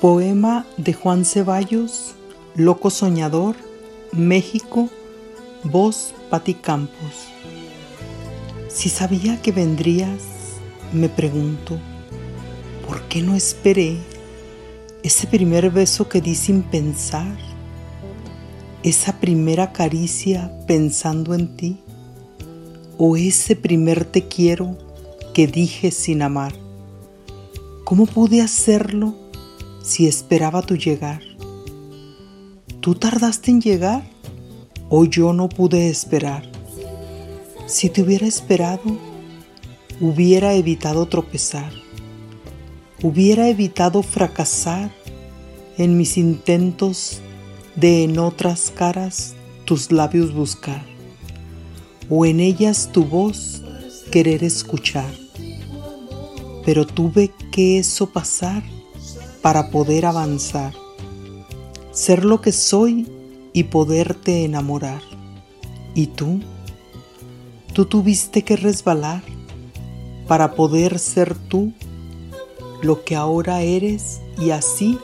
Poema 0.00 0.64
de 0.78 0.94
Juan 0.94 1.26
Ceballos, 1.26 2.14
Loco 2.54 2.88
Soñador, 2.88 3.54
México, 4.12 4.88
voz 5.62 6.14
Pati 6.30 6.54
Campos. 6.54 7.28
Si 8.68 8.88
sabía 8.88 9.42
que 9.42 9.52
vendrías, 9.52 10.22
me 10.94 11.10
pregunto, 11.10 11.78
¿por 12.88 13.02
qué 13.08 13.20
no 13.20 13.34
esperé 13.36 13.98
ese 15.02 15.26
primer 15.26 15.70
beso 15.70 16.08
que 16.08 16.22
di 16.22 16.34
sin 16.34 16.62
pensar? 16.62 17.36
Esa 18.82 19.20
primera 19.20 19.70
caricia 19.70 20.50
pensando 20.66 21.34
en 21.34 21.56
ti, 21.58 21.78
o 22.96 23.18
ese 23.18 23.54
primer 23.54 24.06
te 24.06 24.28
quiero 24.28 24.78
que 25.34 25.46
dije 25.46 25.90
sin 25.90 26.22
amar. 26.22 26.54
¿Cómo 27.84 28.06
pude 28.06 28.40
hacerlo? 28.40 29.19
Si 29.82 30.06
esperaba 30.06 30.62
tu 30.62 30.76
llegar. 30.76 31.22
¿Tú 32.80 32.94
tardaste 32.94 33.50
en 33.50 33.60
llegar 33.60 34.02
o 34.88 35.04
yo 35.04 35.32
no 35.32 35.48
pude 35.48 35.88
esperar? 35.88 36.50
Si 37.66 37.88
te 37.88 38.02
hubiera 38.02 38.26
esperado, 38.26 38.98
hubiera 40.00 40.54
evitado 40.54 41.06
tropezar, 41.06 41.72
hubiera 43.02 43.48
evitado 43.48 44.02
fracasar 44.02 44.90
en 45.78 45.96
mis 45.96 46.16
intentos 46.16 47.20
de 47.76 48.04
en 48.04 48.18
otras 48.18 48.72
caras 48.74 49.34
tus 49.64 49.92
labios 49.92 50.34
buscar, 50.34 50.84
o 52.08 52.26
en 52.26 52.40
ellas 52.40 52.90
tu 52.92 53.04
voz 53.04 53.62
querer 54.10 54.42
escuchar. 54.42 55.10
Pero 56.64 56.86
tuve 56.86 57.30
que 57.52 57.78
eso 57.78 58.10
pasar 58.10 58.62
para 59.42 59.70
poder 59.70 60.06
avanzar, 60.06 60.74
ser 61.92 62.24
lo 62.24 62.40
que 62.40 62.52
soy 62.52 63.08
y 63.52 63.64
poderte 63.64 64.44
enamorar. 64.44 65.02
¿Y 65.94 66.08
tú? 66.08 66.40
Tú 67.72 67.84
tuviste 67.86 68.42
que 68.42 68.56
resbalar 68.56 69.22
para 70.26 70.54
poder 70.54 70.98
ser 70.98 71.34
tú 71.34 71.72
lo 72.82 73.04
que 73.04 73.16
ahora 73.16 73.62
eres 73.62 74.20
y 74.38 74.50
así 74.50 74.98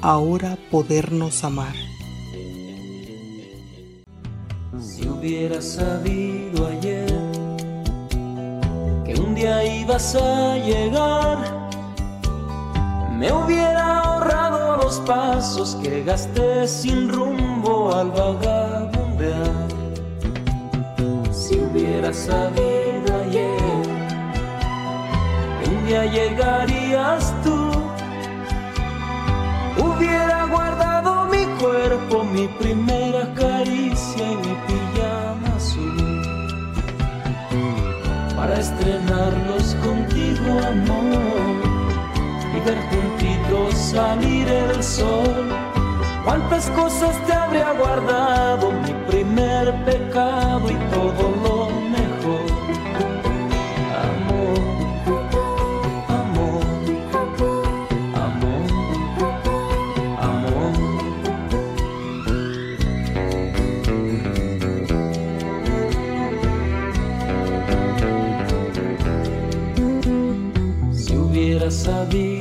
ahora 0.00 0.58
podernos 0.70 1.44
amar. 1.44 1.74
Si 4.80 5.06
hubiera 5.08 5.60
sabido 5.60 6.66
ayer 6.66 7.12
que 9.04 9.20
un 9.20 9.34
día 9.34 9.64
ibas 9.80 10.14
a 10.14 10.56
llegar, 10.58 11.39
pasos 15.10 15.76
que 15.82 16.04
gasté 16.04 16.68
sin 16.68 17.08
rumbo 17.08 17.92
al 17.92 18.10
vagabundear. 18.12 19.66
Si 21.32 21.58
hubiera 21.58 22.12
sabido 22.14 23.08
ayer 23.24 23.82
un 25.66 25.86
día 25.86 26.04
llegarías 26.16 27.34
tú, 27.42 27.58
hubiera 29.84 30.44
guardado 30.46 31.24
mi 31.24 31.44
cuerpo, 31.60 32.22
mi 32.22 32.46
primera 32.60 33.22
caricia 33.34 34.24
y 34.32 34.36
mi 34.44 34.54
pijama 34.68 35.48
azul. 35.56 36.22
Para 38.36 38.60
estrenarlos 38.60 39.74
contigo, 39.82 40.50
amor 40.72 41.19
y 42.60 42.64
ver 42.64 42.78
juntitos 42.90 43.74
salir 43.74 44.48
el 44.48 44.82
sol. 44.82 45.48
Cuántas 46.24 46.70
cosas 46.70 47.16
te 47.26 47.32
habría 47.32 47.72
guardado 47.72 48.72
mi 48.72 48.92
primer 49.10 49.84
pecado 49.84 50.70
y 50.70 50.74
todo 50.94 51.30
lo 51.44 51.70
mejor. 51.90 52.44
Amor, 54.10 54.58
amor, 56.08 56.62
amor, 58.14 58.62
amor. 60.20 60.72
Si 70.92 71.16
hubiera 71.16 71.70
sabido 71.70 72.39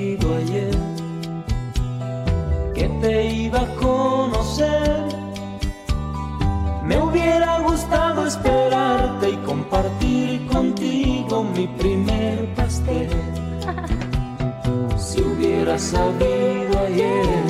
que 2.80 2.88
te 3.02 3.26
iba 3.26 3.60
a 3.60 3.76
conocer, 3.76 5.04
me 6.82 6.98
hubiera 6.98 7.60
gustado 7.60 8.26
esperarte 8.26 9.32
y 9.32 9.36
compartir 9.46 10.48
contigo 10.48 11.44
mi 11.44 11.68
primer 11.68 12.54
pastel. 12.56 13.10
Si 14.98 15.22
hubiera 15.22 15.78
sabido 15.80 16.74
ayer 16.88 17.44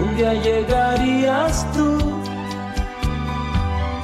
un 0.00 0.16
día 0.16 0.34
llegarías 0.34 1.66
tú, 1.72 1.88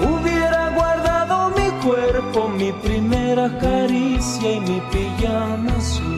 hubiera 0.00 0.70
guardado 0.70 1.50
mi 1.50 1.68
cuerpo, 1.86 2.48
mi 2.48 2.72
primera 2.72 3.46
caricia 3.58 4.52
y 4.52 4.60
mi 4.60 4.80
pijama 4.92 5.72
azul 5.76 6.17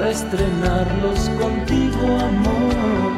para 0.00 0.12
estrenarlos 0.12 1.28
contigo, 1.38 2.06
amor, 2.06 3.12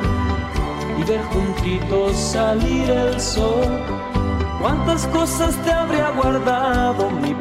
y 0.99 1.05
ver 1.05 1.23
juntitos 1.23 2.17
salir 2.17 2.91
el 2.91 3.21
sol. 3.21 3.85
Cuántas 4.61 5.07
cosas 5.07 5.55
te 5.63 5.71
habría 5.71 6.11
guardado 6.11 7.09
mi 7.09 7.32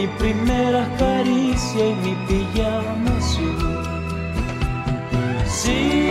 mi 0.00 0.06
primera 0.18 0.88
caricia 0.98 1.88
y 1.88 1.94
mi 1.94 2.14
pijama 2.26 3.16
azul. 3.18 3.80
Sí. 5.46 6.09